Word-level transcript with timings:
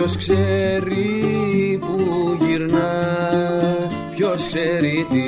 ποιος 0.09 0.27
ξέρει 0.27 1.79
που 1.81 2.37
γυρνά 2.45 2.91
Ποιος 4.15 4.47
ξέρει 4.47 5.07
τι 5.09 5.27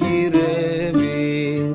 γυρεύει. 0.00 1.74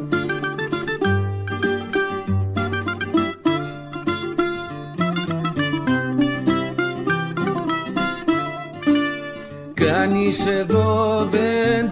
Κανείς 9.74 10.46
εδώ 10.46 11.28
δεν 11.32 11.83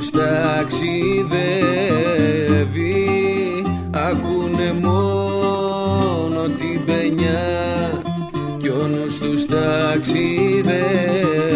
τους 0.00 0.10
ταξιδεύει. 0.10 1.24
Ακούνε 3.90 4.72
μόνο 4.82 6.46
την 6.46 6.84
παινιά 6.84 7.42
Κι 8.58 8.68
ο 8.68 8.86
νους 8.86 9.18
τους 9.18 9.46
ταξιδεύει 9.46 11.49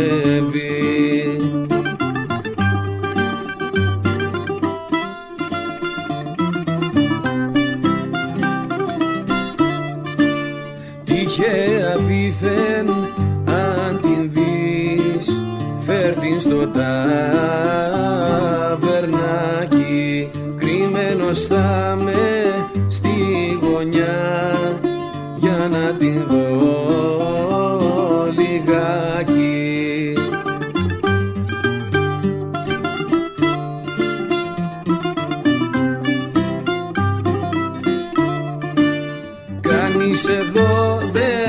Κανείς 40.04 40.26
εδώ 40.26 40.98
δεν 41.12 41.43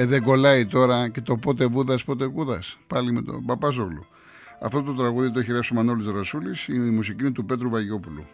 Ε, 0.00 0.06
δεν 0.06 0.22
κολλάει 0.22 0.66
τώρα 0.66 1.08
και 1.08 1.20
το 1.20 1.36
πότε 1.36 1.66
βούδας 1.66 2.04
πότε 2.04 2.26
κούδας 2.26 2.78
πάλι 2.86 3.12
με 3.12 3.22
τον 3.22 3.44
Παπάζογλου. 3.44 4.06
Αυτό 4.60 4.82
το 4.82 4.92
τραγούδι 4.92 5.30
το 5.30 5.38
έχει 5.38 5.50
γράψει 5.50 5.72
ο 5.72 5.76
Μανώλης 5.76 6.06
Ρασούλης, 6.12 6.68
η 6.68 6.78
μουσική 6.78 7.22
είναι 7.22 7.32
του 7.32 7.44
Πέτρου 7.44 7.70
Βαγιόπουλου. 7.70 8.26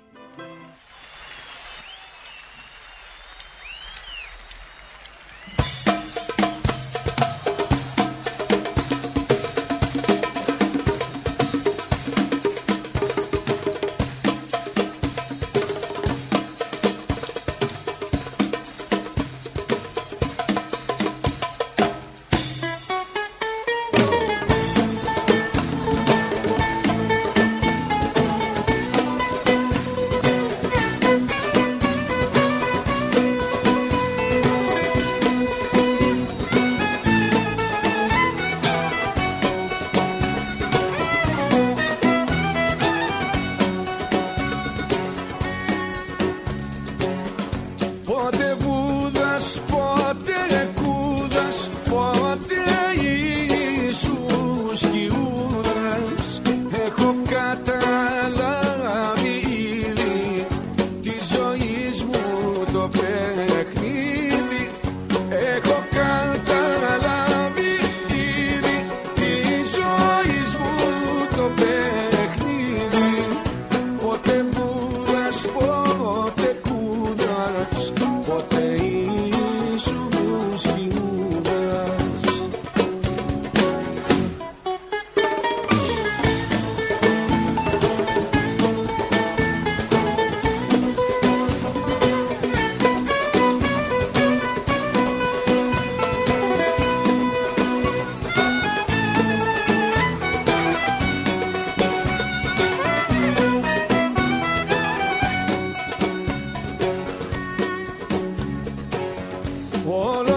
我。 109.86 110.35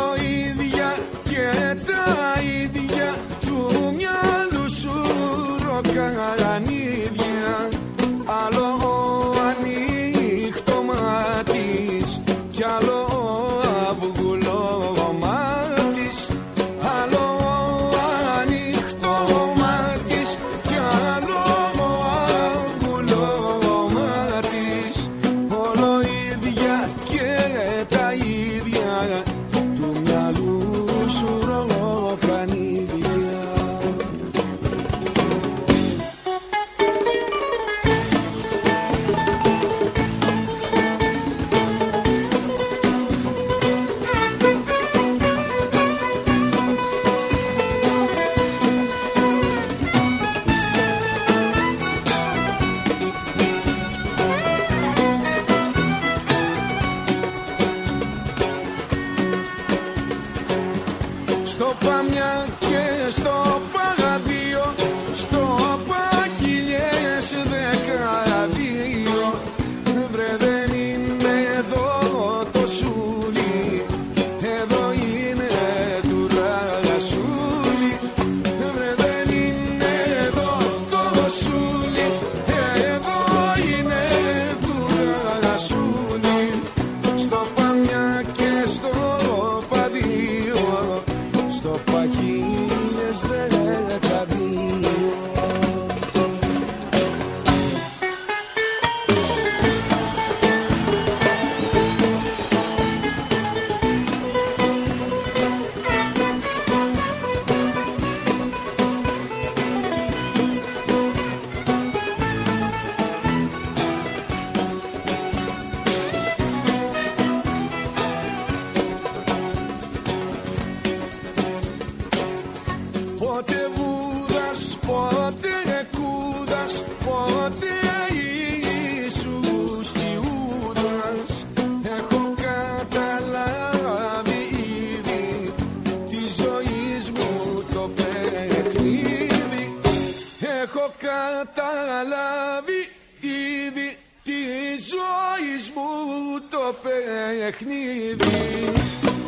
Παιχνίδι 147.29 148.71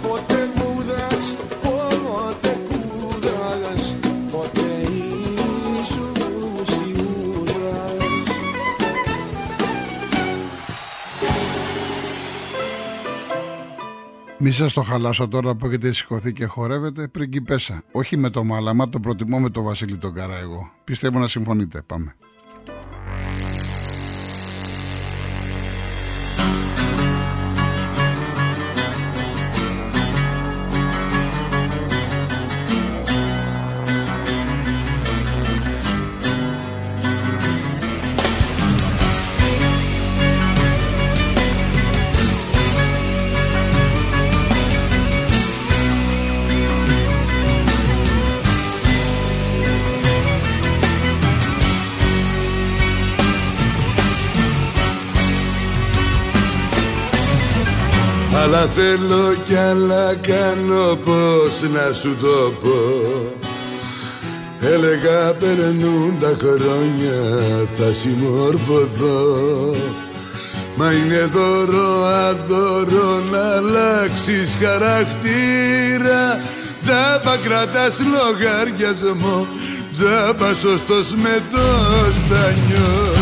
Πότε 0.02 0.50
βούδας, 0.56 1.34
πότε 1.62 2.58
κούδας, 2.70 3.96
πότε 4.32 4.62
Ιησούς 4.92 5.90
Ιούδας 6.88 8.06
Μη 14.38 14.52
σας 14.52 14.74
το 14.74 14.82
χαλάσω 14.82 15.28
τώρα 15.28 15.56
που 15.56 15.66
έχετε 15.66 15.92
σηκωθεί 15.92 16.34
και 16.34 16.46
χορεύετε 16.46 17.08
πριγκιπέσα. 17.08 17.82
Όχι 17.92 18.18
με 18.18 18.30
το 18.30 18.44
μάλαμα, 18.44 18.90
το 18.90 19.00
προτιμώ 19.00 19.40
με 19.40 19.50
το 19.50 19.62
Βασίλη 19.62 19.98
τον 19.98 20.14
Καρά 20.14 20.38
εγώ. 20.38 20.72
Πιστεύω 20.84 21.20
να 21.20 21.28
συμφωνείτε. 21.28 21.82
Πάμε. 21.82 22.16
Αλλά 58.42 58.68
θέλω 58.76 59.34
κι 59.46 59.56
άλλα 59.56 60.16
κάνω 60.16 60.96
πως 60.96 61.70
να 61.74 61.94
σου 61.94 62.18
το 62.22 62.54
πω. 62.62 62.80
Έλεγα 64.60 65.34
περνούν 65.34 66.18
τα 66.20 66.36
χρόνια 66.40 67.20
θα 67.78 67.94
συμμορφωθώ. 67.94 69.76
Μα 70.76 70.92
είναι 70.92 71.30
δώρο 71.34 72.06
αδώρο 72.06 73.22
να 73.32 73.56
αλλάξεις 73.56 74.58
χαρακτήρα. 74.62 76.42
Τζάμπα 76.82 77.38
κρατάς 77.38 78.00
λογαριασμό 78.00 79.48
Τζάμπα 79.94 80.54
σωστός 80.56 81.14
με 81.16 81.40
το 81.52 81.66
στανιό 82.14 83.21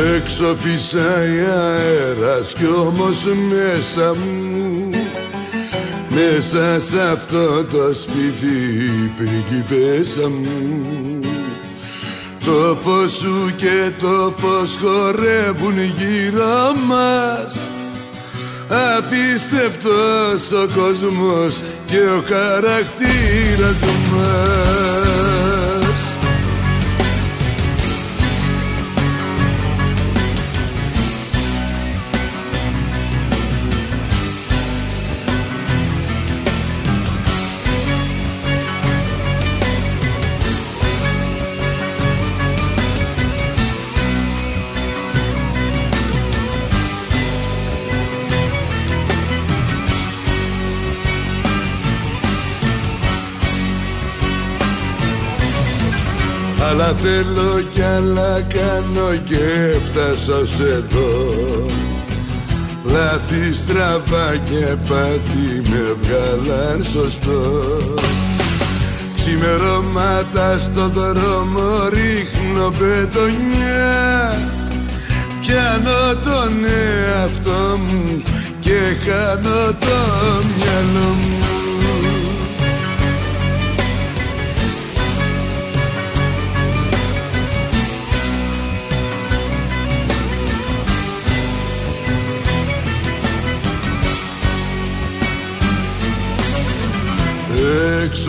Έξω 0.00 0.56
φυσάει 0.60 1.38
αέρας 1.40 2.52
κι 2.52 2.66
όμως 2.78 3.24
μέσα 3.24 4.14
μου. 4.14 4.90
Μέσα 6.08 6.80
σε 6.80 7.00
αυτό 7.00 7.64
το 7.64 7.94
σπίτι 7.94 9.12
πριγκιπέσα 9.16 10.28
μου. 10.28 11.20
Το 12.44 12.78
φως 12.82 13.12
σου 13.12 13.52
και 13.56 13.90
το 14.00 14.34
φως 14.38 14.78
χορεύουν 14.80 15.78
γύρω 15.80 16.74
μας. 16.86 17.72
Απίστευτος 18.96 20.52
ο 20.62 20.68
κόσμος 20.80 21.62
και 21.86 21.98
ο 21.98 22.22
χαρακτήρας 22.28 23.80
μας 24.12 24.99
Αλλά 56.90 56.98
θέλω 56.98 57.62
κι 57.72 57.82
άλλα 57.82 58.40
κάνω 58.40 59.16
και 59.24 59.76
φτάσω 59.84 60.40
ως 60.40 60.60
εδώ 60.60 61.66
Λάθη 62.84 63.54
στραβά 63.54 64.36
και 64.44 64.76
πάθη 64.88 65.70
με 65.70 65.96
βγάλαν 66.00 66.84
σωστό 66.84 67.40
Ξημερώματα 69.16 70.58
στο 70.58 70.88
δρόμο 70.88 71.88
ρίχνω 71.88 72.70
πετονιά 72.70 74.34
Πιάνω 75.40 76.14
τον 76.24 76.64
εαυτό 76.64 77.78
μου 77.78 78.22
και 78.60 78.78
χάνω 79.04 79.66
το 79.80 79.96
μυαλό 80.56 81.08
μου 81.08 81.59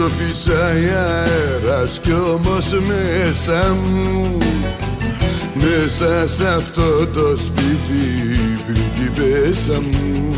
Έξω 0.01 0.13
φυσάει 0.17 0.89
αέρας 0.89 2.00
κι 2.00 2.13
όμως 2.13 2.74
μέσα 2.88 3.74
μου. 3.74 4.38
Μέσα 5.53 6.27
σε 6.27 6.48
αυτό 6.48 7.08
το 7.08 7.38
σπίτι 7.46 8.63
πριγκιπέσα 8.65 9.81
μου. 9.81 10.36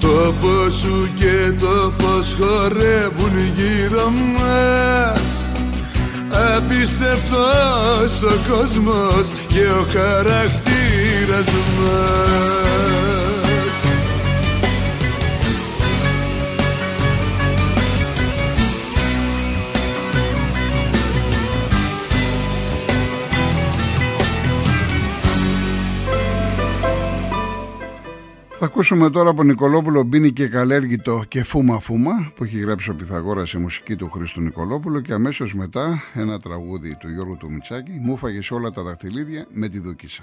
Το 0.00 0.34
φως 0.40 0.74
σου 0.74 1.08
και 1.18 1.52
το 1.60 1.92
φως 1.98 2.36
χορεύουν 2.38 3.32
γύρω 3.56 4.10
μας. 4.38 5.48
Απίστευτος 6.56 8.22
ο 8.22 8.36
κόσμος 8.48 9.32
και 9.48 9.66
ο 9.66 9.86
χαρακτήρας 9.92 11.52
μας 11.80 13.43
ακούσουμε 28.74 29.10
τώρα 29.10 29.30
από 29.30 29.42
Νικολόπουλο 29.42 30.02
Μπίνι 30.02 30.32
και 30.32 30.48
Καλέργητο 30.48 31.24
και 31.28 31.42
Φούμα 31.42 31.78
Φούμα 31.78 32.32
που 32.36 32.44
έχει 32.44 32.58
γράψει 32.58 32.90
ο 32.90 32.94
Πιθαγόρας 32.94 33.48
σε 33.48 33.58
μουσική 33.58 33.96
του 33.96 34.10
Χρήστου 34.10 34.40
Νικολόπουλου 34.40 35.00
και 35.00 35.12
αμέσως 35.12 35.54
μετά 35.54 36.02
ένα 36.14 36.40
τραγούδι 36.40 36.96
του 36.96 37.08
Γιώργου 37.08 37.36
του 37.36 37.52
Μιτσάκη 37.52 37.90
μου 38.02 38.16
φάγε 38.16 38.54
όλα 38.54 38.70
τα 38.70 38.82
δαχτυλίδια 38.82 39.46
με 39.52 39.68
τη 39.68 39.78
δοκίσα. 39.78 40.22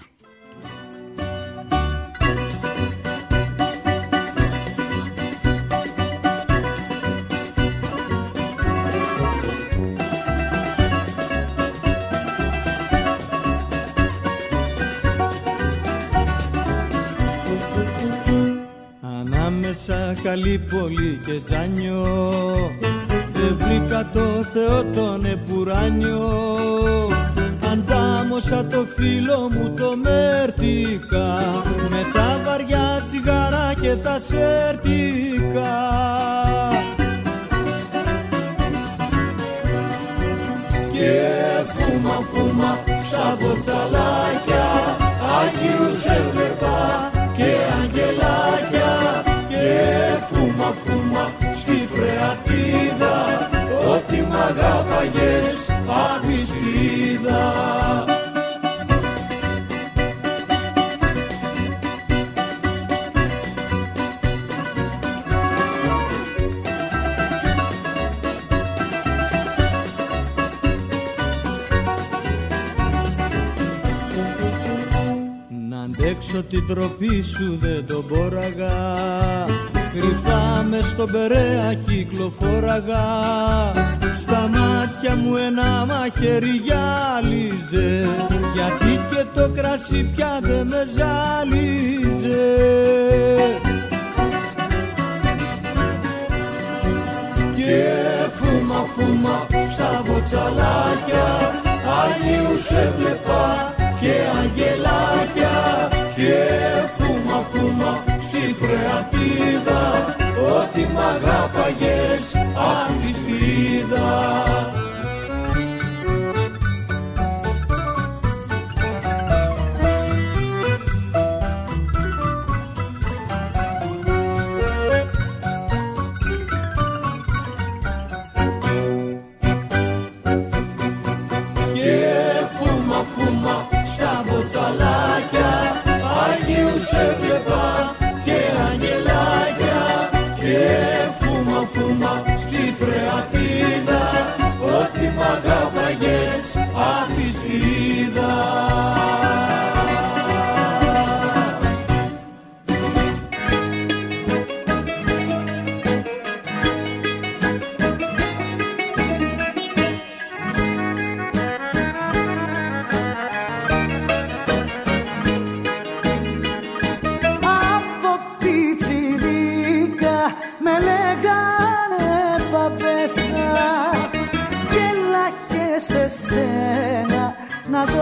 Καλή 20.24 20.62
πολύ 20.70 21.20
και 21.26 21.40
τζάνιο. 21.46 22.06
Δεν 23.34 23.58
βρήκα 23.58 24.10
το 24.14 24.44
Θεό 24.54 24.84
τον 24.84 25.26
επουράνιο. 25.26 26.30
Αντάμωσα 27.72 28.66
το 28.66 28.86
φίλο 28.96 29.50
μου 29.52 29.74
το 29.78 29.94
μέρτικα 30.04 31.40
Με 31.90 32.06
τα 32.14 32.42
βαριά 32.44 33.04
τσιγάρα 33.08 33.74
και 33.82 33.96
τα 33.96 34.20
σέρτικα. 34.28 35.74
Και 40.92 41.22
φούμα 41.74 42.20
φούμα 42.32 42.80
στα 43.10 43.38
βοτσαλάκια 43.42 44.41
αγάπαγες 55.02 55.70
απιστίδα 56.16 57.40
Να 75.70 75.82
αντέξω 75.82 76.44
την 76.44 76.68
τροπή 76.68 77.22
σου 77.22 77.58
δεν 77.62 77.86
τον 77.86 78.06
μπόραγα 78.08 78.72
Κρυφά 79.94 80.66
μες 80.70 80.86
στον 80.86 81.12
Περέα 81.12 81.74
κυκλοφόραγα. 81.74 83.04
Στα 83.04 83.10
μάτια 83.10 83.41
μου 85.22 85.36
ένα 85.36 85.86
μαχαίρι 85.86 86.62
γυάλιζε. 86.66 88.10
Γιατί 88.54 89.00
και 89.10 89.26
το 89.36 89.50
κρασί 89.56 90.04
πια 90.16 90.40
δεν 90.42 90.68
με 90.68 90.88
ζάλιζε. 90.96 92.50
Και 97.56 97.86
φούμα 98.32 98.86
φούμα 98.96 99.48
στα 99.74 100.04
βοτσαλάκια 100.06 101.30
Άγιους 102.02 102.70
έβλεπα 102.70 103.74
και 104.00 104.14
αγγελάκια. 104.42 105.56
Και 106.16 106.36
φούμα 106.98 107.44
φούμα 107.52 108.04
στη 108.22 108.54
φρεατίδα 108.54 110.16
Ότι 110.60 110.94
μ' 110.94 111.00
αγάπαγες 111.00 112.26
απ' 112.56 113.02
της 113.02 113.16
σπίδα 113.16 114.81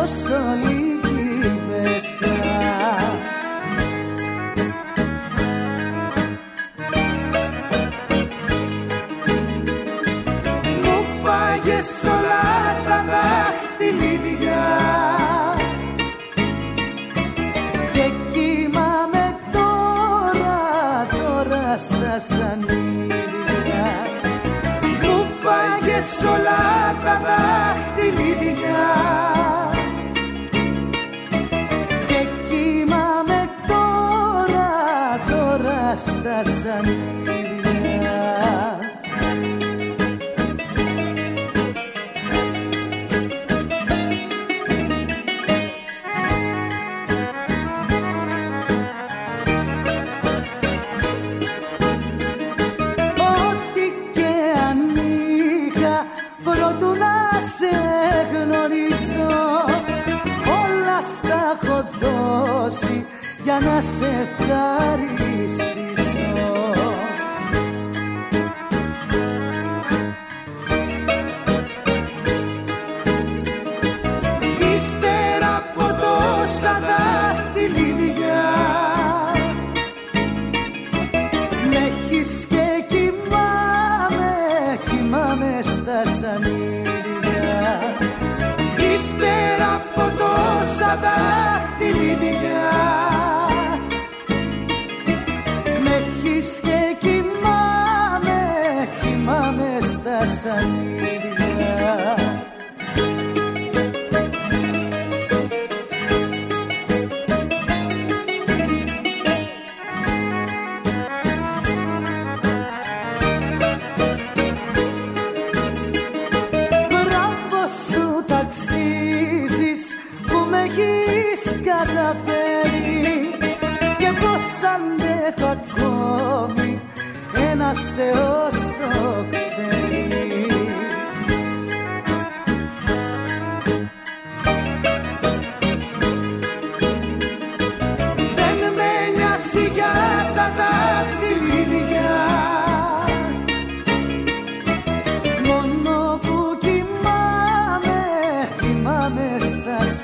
να 0.10 0.69
στα 36.86 37.09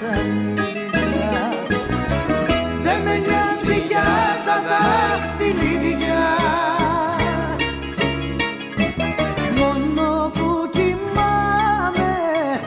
στα 0.05 0.15
σανίδια 0.15 1.31
Δεν 2.83 3.01
με 3.01 3.17
νοιάζει 3.17 3.87
για 3.87 4.03
τα 4.45 4.61
δάχτυλίδια 4.67 6.23
Μόνο 9.57 10.31
που 10.33 10.69
κοιμάμαι, 10.71 12.13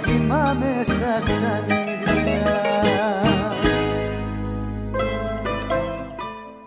κοιμάμαι 0.05 0.81
στα 0.83 1.21
σανίδια 1.21 2.63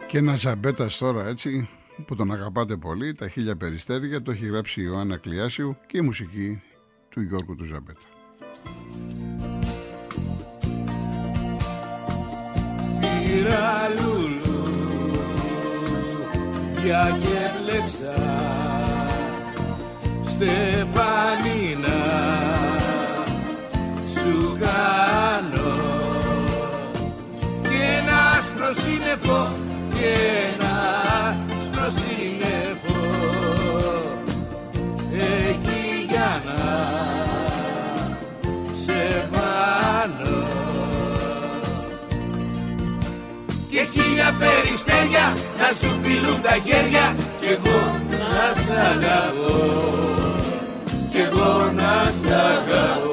Και 0.08 0.18
ένας 0.18 0.40
ζαμπέτα 0.40 0.90
τώρα 1.00 1.28
έτσι 1.28 1.70
που 2.06 2.16
τον 2.16 2.32
αγαπάτε 2.32 2.78
πολύ, 2.78 3.14
τα 3.14 3.30
χίλια 3.30 3.56
περιστέρια, 3.56 4.22
το 4.22 4.32
έχει 4.32 4.46
γράψει 4.46 4.82
η 4.82 4.84
Ιωάννα 4.88 5.18
Κλειάσιου 5.18 5.78
και 5.88 5.98
η 5.98 6.02
μουσική 6.02 6.62
του 7.10 7.22
Γιώργου 7.22 7.56
του 7.56 7.64
Ζαμπέτα. 7.64 8.11
Πήρα 13.32 13.94
λουλού 13.96 14.64
πια 16.76 17.18
και 17.20 17.28
έκλεξα 17.28 18.16
Στεφανίνα 20.26 21.11
χίλια 44.82 45.02
περιστέρια 45.02 45.34
να 45.58 45.68
σου 45.80 46.00
φιλούν 46.04 46.42
τα 46.42 46.56
χέρια 46.66 47.16
κι 47.40 47.48
εγώ 47.48 48.00
να 48.10 48.54
σ' 48.54 48.70
αγαπώ. 48.70 49.60
Κι 51.12 51.18
εγώ 51.18 51.72
να 51.76 52.12
σ' 52.22 52.32
αγαπώ. 52.32 53.10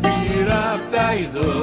Πήρα 0.00 0.72
απ' 0.74 0.92
τα 0.94 1.14
ειδό 1.14 1.59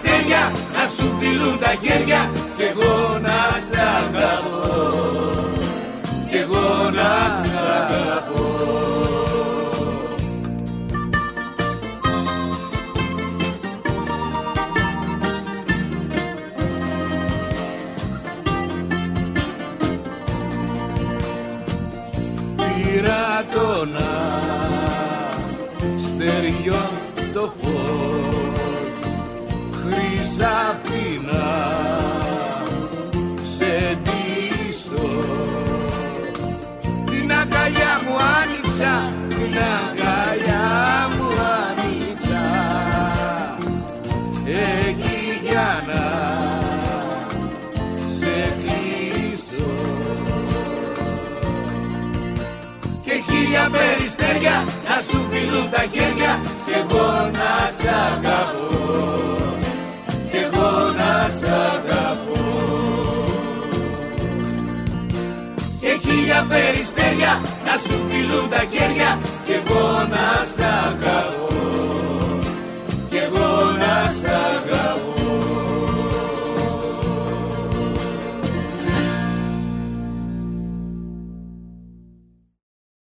χίλια 0.00 0.10
περιστέρια 0.10 0.52
να 0.74 0.86
σου 0.86 1.16
φιλούν 1.20 1.58
τα 1.58 1.72
χέρια 1.82 2.29
άνοιξα 38.80 39.12
την 39.28 39.58
αγκαλιά 39.78 41.08
μου 41.16 41.28
άνοιξα 41.66 42.44
εκεί 44.88 45.40
για 45.42 45.84
να 45.86 46.02
σε 48.06 48.56
κλείσω. 48.60 49.70
Και 53.04 53.12
χίλια 53.26 53.70
περιστέρια 53.72 54.64
να 54.88 55.00
σου 55.00 55.26
φιλούν 55.30 55.70
τα 55.70 55.84
χέρια 55.92 56.40
κι 56.66 56.72
εγώ 56.72 57.30
να 57.32 57.66
σ' 57.76 57.86
αγαπώ. 57.86 58.68
Κι 60.30 60.36
εγώ 60.36 60.92
να 60.96 61.28
σ' 61.28 61.44
αγαπώ. 61.44 62.38
Και 65.80 65.98
χίλια 66.02 66.46
περιστέρια 66.48 67.40
να 67.72 67.78
σου 67.78 68.04
φιλούν 68.08 68.48
τα 68.48 68.62
χέρια 68.72 69.18
κι 69.44 69.52
εγώ 69.52 70.06
να 70.10 70.44
σ' 70.54 70.60
αγαπώ 70.60 71.39